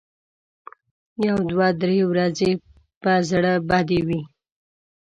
یو 1.27 1.37
دوه 1.49 1.67
درې 1.81 1.99
ورځې 2.11 2.51
به 3.01 3.13
زړه 3.29 3.53
بدې 3.69 3.99
وي. 4.07 4.21